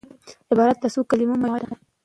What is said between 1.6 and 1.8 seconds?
ده.